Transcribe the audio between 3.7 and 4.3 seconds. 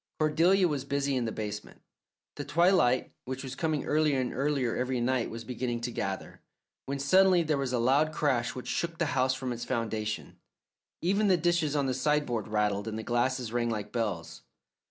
earlier